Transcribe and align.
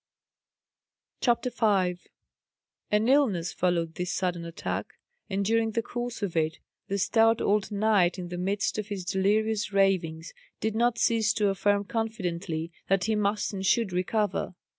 CHAPTER 1.19 1.51
5 1.51 2.07
An 2.89 3.07
illness 3.07 3.53
followed 3.53 3.93
this 3.93 4.11
sudden 4.11 4.45
attack; 4.45 4.95
and 5.29 5.45
during 5.45 5.73
the 5.73 5.83
course 5.83 6.23
of 6.23 6.35
it 6.35 6.57
the 6.87 6.97
stout 6.97 7.39
old 7.39 7.71
knight, 7.71 8.17
in 8.17 8.29
the 8.29 8.37
midst 8.39 8.79
of 8.79 8.87
his 8.87 9.05
delirious 9.05 9.71
ravings, 9.71 10.33
did 10.59 10.73
not 10.75 10.97
cease 10.97 11.33
to 11.33 11.49
affirm 11.49 11.83
confidently 11.83 12.71
that 12.87 13.03
he 13.03 13.13
must 13.13 13.53
and 13.53 13.63
should 13.67 13.93
recover. 13.93 14.55